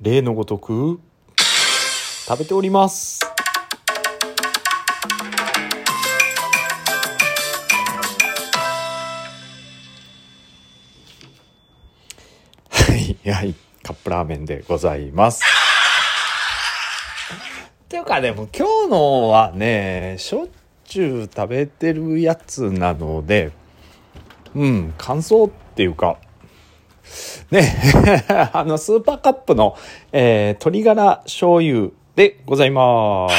[0.00, 1.00] 例のごとく
[2.26, 3.20] 食べております。
[12.70, 13.54] はいはい。
[13.82, 15.42] カップラーメンでございます。
[17.84, 20.48] っていうかでも今日のはねしょっ
[20.84, 23.52] ちゅう食べてるやつなので
[24.54, 26.18] うん感想っていうか
[27.50, 27.76] ね、
[28.52, 29.76] あの、スーパーカップの、
[30.12, 33.34] えー、鶏ガラ醤油でございます。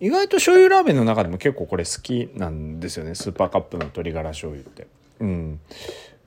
[0.00, 3.14] 意外と醤油ラーメンの中でも結構これ好きなんですよね。
[3.14, 4.88] スーパーカップの鶏ガラ醤油って。
[5.20, 5.60] うん。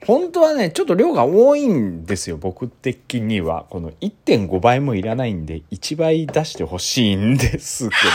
[0.05, 2.38] 本当はね、ちょっと量が多いんですよ。
[2.38, 3.66] 僕的には。
[3.70, 8.12] この1.5倍もいらないんで、1倍出してほしいんですけど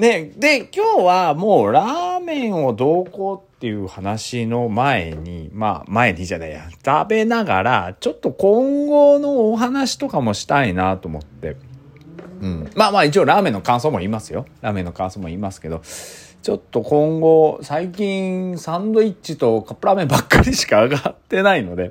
[0.00, 0.06] も。
[0.08, 11.56] ね、で、今日はもうラーメンをどうこうっていう話の前に、まあ前にじゃないや、食べながら、ちょっと今後のお話とかもしたいなと思って。
[12.40, 12.70] うん。
[12.74, 14.46] まあまあ一応ラーメンの感想も言いますよ。
[14.60, 15.82] ラーメンの感想も言いますけど、
[16.44, 21.88] ちょっと今後、最近サンドイッチとカップラーメンばっかりしか上がってないので、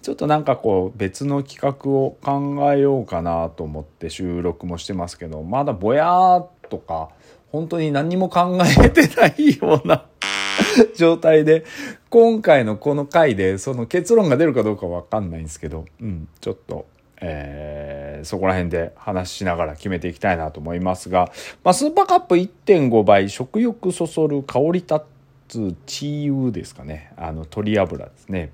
[0.00, 7.08] ちょっとなんかこう別の企画を考えようかなと思って収録もしてますけど、まだぼやーとか、
[7.52, 10.06] 本当に何も考えてないような
[10.96, 11.64] 状態で、
[12.08, 16.86] 今回のこの回でその結論が出るかどうかわかんないんですけど、うん、ちょっと、
[17.20, 21.30] えー、そこら辺で話しながら決めていきたいなと思いますが、
[21.64, 25.00] まあ、スーパーカップ1.5倍食欲そそる香り立
[25.48, 27.12] つチー油ですかね。
[27.16, 28.52] あの、鶏油ですね。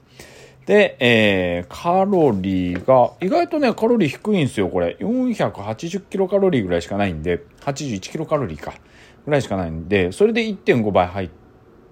[0.67, 4.97] で、えー、カロリーが、意外とね、カロリー低いんですよ、これ。
[5.00, 8.75] 480キロカロリーぐらいしかないんで、81キロカロリーか、
[9.25, 11.31] ぐらいしかないんで、それで1.5倍入っ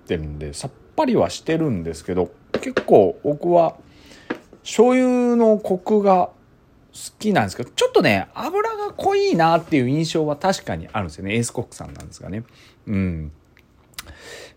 [0.06, 3.76] てるんで、さっぱりはしてるんですけど、結構僕は、
[4.64, 6.32] 醤油のコクが好
[7.18, 11.36] きなんですけど、ちょっとね、油が濃いなっていう印象は確かにあるんですよね。
[11.36, 12.42] エースコックさんなんですがね。
[12.88, 13.32] うん。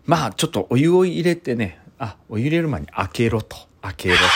[0.06, 3.67] まあ、ちょっとお湯を入れてね、あ、お湯入れる前に開けろと。
[3.82, 4.16] 開けろ。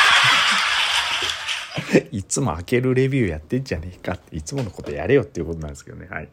[2.12, 6.06] いつも開けるレビューやってんじゃねえかって、いつものことやれよっていうことなんですけどね。
[6.10, 6.28] はい。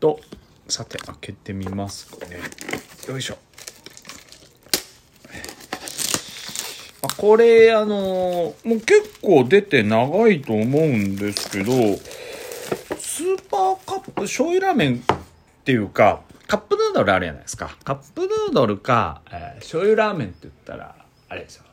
[0.00, 0.20] と、
[0.68, 2.40] さて、開けてみますかね。
[3.08, 3.38] よいしょ。
[7.02, 11.72] あこれ、あのもう結構出て長いと思うんですけど、
[12.98, 15.00] スーパーカップ醤油ラーメンっ
[15.64, 17.76] ていうか、カップヌードルあるじゃないですか。
[17.84, 20.94] カップヌードルか、えー醤油ラーメンって言ったら、
[21.28, 21.64] あれですよ。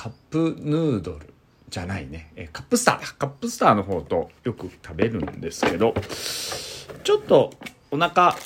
[0.00, 1.34] カップヌードル
[1.68, 2.30] じゃないね。
[2.36, 3.06] えーカップスターだ。
[3.18, 5.92] カップスターの方とよく食べるんですけど、
[7.02, 7.50] ちょっと
[7.90, 8.36] お腹、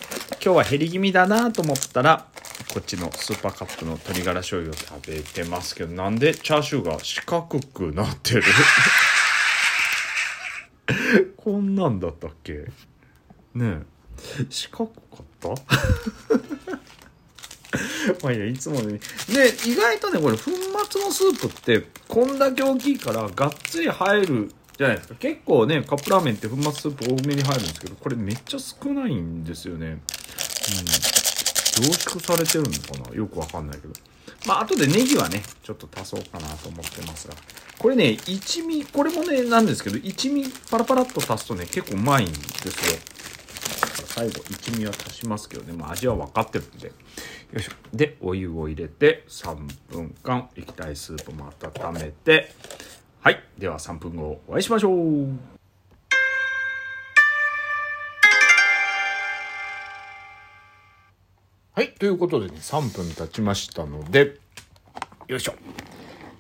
[0.43, 2.27] 今日は減り気味だなと思ったら、
[2.73, 8.43] こっちのスーパーカップの鶏ガラ醤油を食べてますけど、なんでチャーシューが四角くなってる？
[11.37, 12.65] こんなんだったっけ？
[13.55, 13.83] ねえ。
[14.49, 15.49] 四角かった？
[18.23, 19.01] まあいいや、いつもね。
[19.29, 20.53] で、意外とね、これ、粉末
[21.01, 25.15] のスープって、こんだけ大きいから、がっつり入るじゃないですか。
[25.17, 29.87] 結構ね、カップラーメンって粉末スープ多めに入るんですけど、これめっちゃ少ないんですよね。
[29.87, 29.99] うん。
[31.87, 33.17] 凝縮されてるのかな？
[33.17, 33.95] よくわかんないけど。
[34.47, 37.35] まあ、後でネギはね、ちょっと足そうかなと思ってますが。
[37.79, 42.73] これね、一味、これもね、なんですけど、一味パラパラっと足すとね、結構うまいんですよ。
[44.15, 46.89] 最後一味は足しますけどね、まあ、味は分かってるんで。
[46.89, 46.93] よ
[47.57, 47.73] いしょ。
[47.95, 49.57] でお湯を入れて3
[49.91, 52.53] 分間液体スープも温めて。
[53.21, 53.43] はい。
[53.57, 55.29] では3分後お会いしましょう。
[61.75, 61.89] はい。
[61.95, 64.39] ということでね3分経ちましたので。
[65.27, 65.55] よいしょ。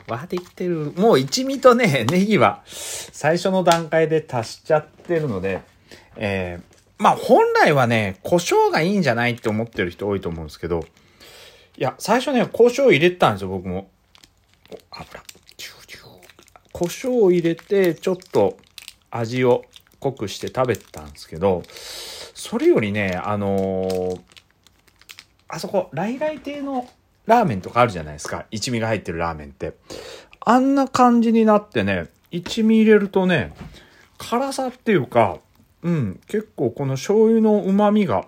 [0.08, 0.92] わーっていってる。
[0.98, 5.62] もう一味とねネギは最初の段階で足しちゃってるので
[6.16, 6.71] えー
[7.02, 10.86] まあ本来はね、胡椒がいいんじゃないって思ってる人多いと思うんですけど、
[11.76, 13.90] いや、最初ね、胡椒入れてたんですよ、僕も。
[14.70, 15.22] お油。
[16.72, 18.56] 胡椒を入れて、ちょっと
[19.10, 19.64] 味を
[20.00, 21.62] 濃くして食べてたんですけど、
[22.34, 24.20] それよりね、あのー
[25.48, 26.88] あそこ、来来亭の
[27.26, 28.46] ラーメンとかあるじゃないですか。
[28.50, 29.74] 一味が入ってるラーメンって。
[30.40, 33.54] あんな感じになってね、一味入れるとね、
[34.16, 35.38] 辛さっていうか、
[35.82, 38.26] うん、結構この醤油の旨味が、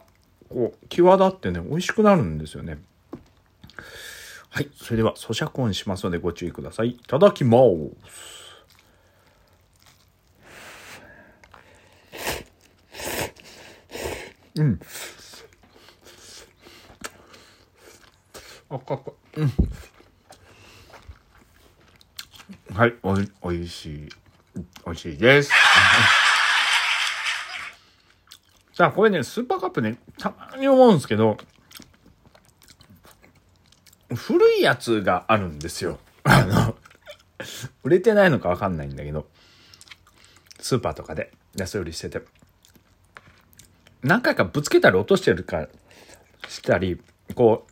[0.49, 2.79] こう、際立ってね、美味しくなるんですよね。
[4.51, 4.69] はい。
[4.77, 6.91] それでは、咀嚼音しますのでご注意ください。
[6.91, 8.25] いただきます。
[14.57, 14.81] うん。
[18.75, 19.53] あかっかうん
[22.75, 24.09] はいおいおいしい
[24.85, 25.53] おいしいです
[28.75, 31.37] さあこれねスーパーカップねたまに思うんですけど
[34.13, 35.99] 古いやつがあるんですよ。
[36.25, 36.77] あの
[37.85, 39.29] 売れてないのかわかんないんだけど
[40.59, 42.23] スーパーとかで安売りしてて。
[44.03, 45.67] 何回かぶつけたり落としてるか
[46.47, 47.01] したり
[47.35, 47.67] こ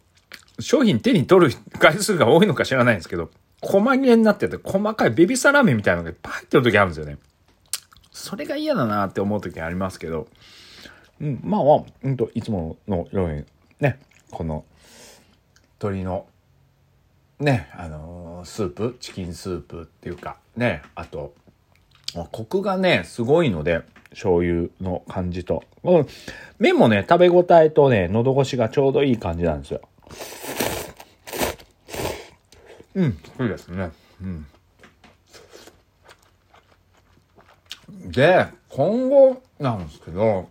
[0.59, 7.19] う商品手に取る回数が多いのか知らないんですけど細切れになってて細かいベビーサラーメンみたいなのがいっぱい入ってる時あるんですよね。
[8.13, 10.29] それが嫌だなって思う時ありますけど
[11.23, 13.45] うん、まあまあ、うんと、いつものように、
[13.79, 14.01] ね、
[14.33, 14.65] この、
[15.81, 16.27] 鶏の、
[17.39, 21.33] ね、あのー、スープ、チキンスープっていうか、ね、あと、
[22.33, 25.63] コクがね、すごいので、醤油の感じと。
[25.85, 26.07] うん、
[26.59, 29.81] 麺もね、食べ応えとね、喉越しがちょうどいい感じなんですよ。
[32.97, 33.91] うん、そうですね。
[34.21, 34.47] うん。
[38.11, 40.51] で、今後なんですけど、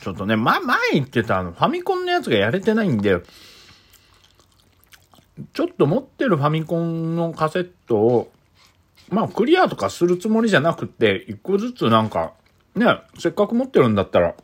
[0.00, 3.20] ちょっとね、ま、前言ってたあの、ファミコンのやつがやれてないんで、
[5.52, 8.32] ちょっと持ってるファミコンのカセットを、
[9.10, 12.32] まあ、クリアとかするつもりじゃなくて、一個ずつなんか、
[12.74, 12.86] ね、
[13.18, 14.34] せっかく持ってるんだったら、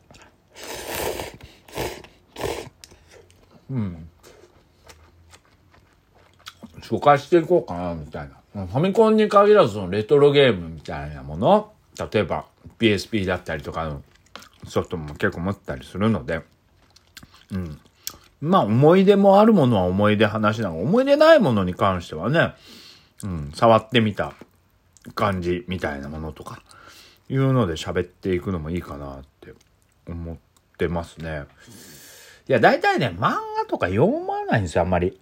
[3.69, 4.09] うん。
[6.81, 8.65] 紹介していこうかな、みたいな。
[8.65, 11.73] ファミコンに限らず、レトロゲームみたいなもの、
[12.11, 12.45] 例えば
[12.79, 14.03] PSP だったりとかの
[14.65, 16.41] ソフトも結構持ったりするので、
[17.51, 17.79] うん。
[18.41, 20.81] まあ思い出もあるものは思い出話なの。
[20.81, 22.53] 思い出ないものに関してはね、
[23.23, 24.33] うん、触ってみた
[25.15, 26.61] 感じみたいなものとか、
[27.29, 29.53] いうので喋っていくのもいいかなって
[30.07, 30.37] 思っ
[30.77, 31.45] てますね。
[32.47, 35.19] いや、大体ね、漫画とか読まないんですよ、あんまり。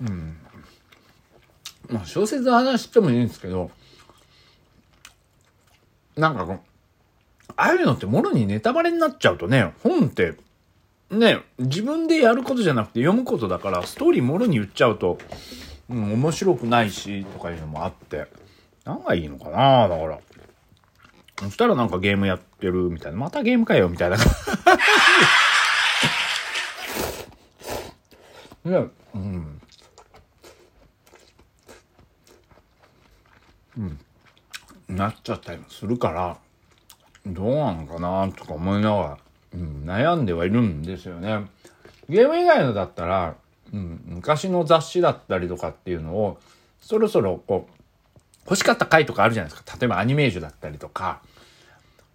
[0.00, 0.38] うん。
[1.88, 3.70] まあ小説の話してもいいんですけど、
[6.18, 6.60] なんかこう、
[7.56, 10.34] ああいうのってもろにネタバレになっちゃうとね、本って、
[11.10, 15.18] ね、自分でやることじゃなくて読むことだから、ストーリーもろに言っちゃうと、
[15.88, 18.26] うん、面白くないし、とかいうのもあって、
[18.84, 20.18] 何がいいのかなだから。
[21.38, 23.18] そしたらなんかゲームやってるみたいな。
[23.18, 24.16] またゲームかよみたいな。
[28.64, 29.60] ね、うん。
[33.78, 34.00] うん。
[34.88, 36.38] なっちゃったりもするから、
[37.26, 39.18] どうなのかなとか思いながら、
[39.54, 41.46] うん、悩んではいるんですよね。
[42.08, 43.34] ゲーム以外のだったら、
[43.72, 46.38] うん、昔の雑誌だったりとかっていうのを、
[46.80, 47.72] そろそろこう、
[48.44, 49.76] 欲しかった回とかあるじゃないですか。
[49.78, 51.20] 例えばアニメージュだったりとか、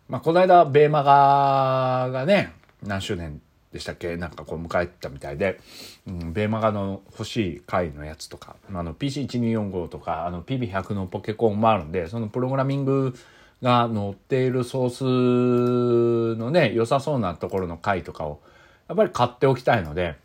[0.10, 3.40] まあ、この間、ベーマガがね、何周年
[3.74, 4.16] でしたっけ？
[4.16, 5.60] なんかこう迎えたみたいで、
[6.08, 13.14] うん、ベーマガの欲しい回のやつとか、あの PC1245 とか、あの PB100 のポケコンもあるんで、そのプログラミング
[13.62, 18.42] が載っているソースのね、良さそうなところの回とかを、
[18.88, 20.16] やっぱり買っておきたいので、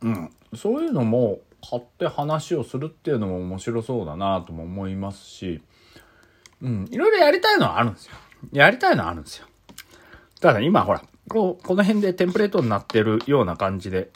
[0.00, 5.60] うん、そういうのも買って話をするっていうのも面白そうだなとも思いますし、
[6.62, 8.12] うん、いろいろやりたいのはあるんですよ。
[8.52, 9.46] やりたいのはあるんですよ。
[10.40, 14.10] ただ今ほら、こう、この辺でテンプレートになってるような感じで、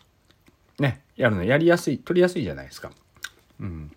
[0.79, 2.91] ね、やるのやりやすい、取りやすいじゃないですか。
[3.61, 3.91] うん。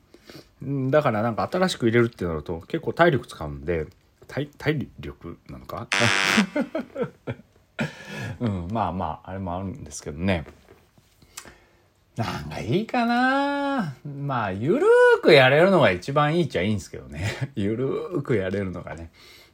[0.91, 3.87] だからなんか新しく入れるってなると結構体力使うんで、
[4.27, 5.87] 体、体力なのか？
[8.39, 10.45] うん、まあまあ、あれもあるんですけどね。
[12.15, 17.31] なんかいいかなまあ、ゆるーくやれるのが一番いいっちゃいいんですけどね。
[17.55, 19.11] ゆるーくやれるのがね。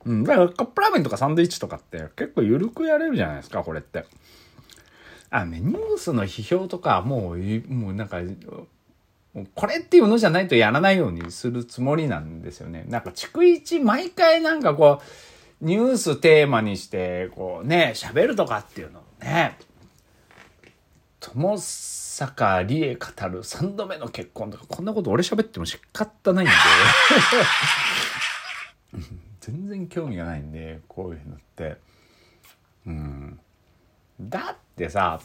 [0.07, 0.23] うん。
[0.23, 4.05] だからカップラーメンとかサンドイッチとかって結構緩くやれるじゃないですか、これって。
[5.29, 7.37] あね、ニュースの批評とかもう、
[7.67, 8.21] もうなんか、
[9.53, 12.85] これっていうのじゃないとやらないようにするつもりなんですよね。
[12.87, 15.01] なんか、逐一毎回なんかこ
[15.61, 19.57] う、ニューステーマにして、こうね、喋るとかっていうのね、
[21.19, 26.53] 友坂理恵語る3度目の結婚とか、こんなこと俺喋っても仕方ないんで。
[29.47, 31.77] 全然興味がないんでこういうのって。
[32.85, 33.39] うん。
[34.19, 35.21] だってさ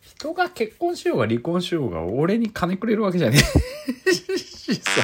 [0.00, 3.38] 人が結婚しようが離婚しようが俺に金くれるわけじゃね
[4.06, 4.12] え。
[4.12, 5.02] し さ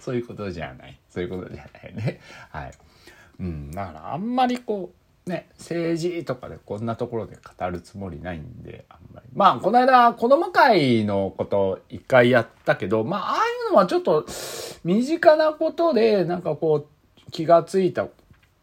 [0.00, 0.98] そういうことじゃない。
[1.10, 2.20] そういうことじゃないね。
[2.50, 2.72] はい。
[3.40, 3.70] うん。
[3.72, 4.92] だからあんまりこ
[5.26, 9.26] うね政治とかでこんなところで語るつもりないんであんまり。
[9.34, 13.38] まあこの間子供会のこと一回やったけどまあああい
[13.68, 14.24] うのはちょっと
[14.84, 16.97] 身近なことでなんかこう
[17.30, 18.06] 気がついた、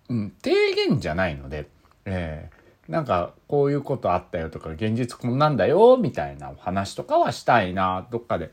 [0.09, 1.67] うん、提言じゃないので、
[2.05, 2.49] え
[2.87, 8.51] なんかこういうことあったよとか現実こんなんだよみたいなお話とかはしたいなどっかで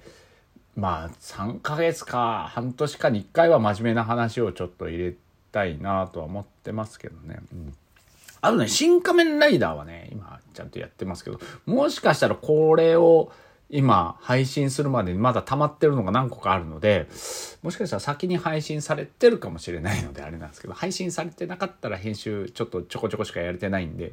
[0.74, 5.14] まあ3ヶ月か半年かに1回は真面目な話をちょっと入れ
[5.52, 7.40] たいなとは思ってますけどね。
[7.52, 7.74] うん
[8.44, 13.30] あとね、新仮面ライダーはね、今ちゃんとやってますけど、もしかしたらこれを
[13.72, 17.08] 今配信するまでにまだ溜まってるのが何個かあるので、
[17.62, 24.12] もしかしたら先に配信されてるかもしれないのであれなんですけど、配信されてなかったら編集ちょっとちょこちょこしかやれてないんで、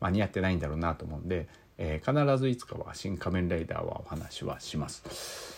[0.00, 1.48] 間に合ってないんだろうなと思うんで、
[1.78, 5.56] えー、必ずいつかは新仮面ライダーはお話はします。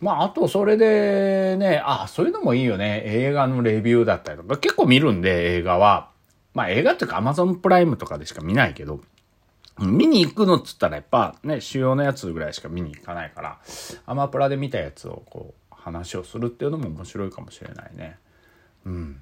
[0.00, 3.02] まあ、あと、それでね、あ、そういうのもいいよね。
[3.04, 6.10] 映画のレビューだったりとか、結構見るんで、映画は。
[6.54, 9.00] まあ、映画っていうか Amazon プライムとかでしか見ないけど、
[9.78, 13.58] 見に行くのっつったらやっぱね、主要なやつぐらいしか見に行かないから、
[14.06, 18.16] アマプラで見たやつをこう、話をするっていうのも面白いかもしれないね。
[18.86, 19.20] うん。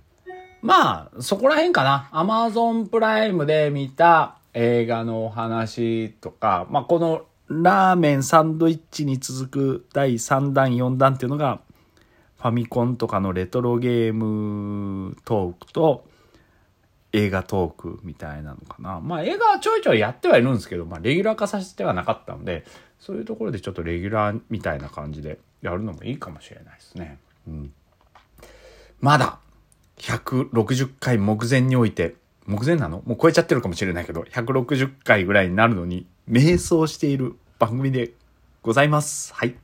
[0.62, 2.10] まあ、そこら辺かな。
[2.12, 11.60] Amazon プライムで見た映画のお話とか、まあ、このラーメンサンドイッチに続く第3弾4弾っていうのが
[12.38, 16.04] ファミコンとかのレトロゲームトークと
[17.12, 19.00] 映画トークみたいなのかな。
[19.00, 22.64] まあ映画はちょいちょいやってはいるんですけど、まあレギュラー化させてはなかったので、
[22.98, 27.18] そういうところでちょっとレギュラーみたいな感じでやるのもいいかもしれないですね。
[27.48, 27.72] うん。
[29.00, 29.38] まだ
[29.98, 32.14] 160回目前において、
[32.46, 33.02] 目前なの？
[33.06, 38.12] もう超えちゃってるかもしれないけど、160回ぐらいになるのに、瞑想している番組で
[38.62, 39.34] ございます。
[39.34, 39.54] はい。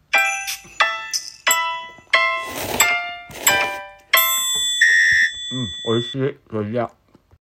[5.53, 6.37] うん、美味しい。
[6.51, 6.91] それじゃ。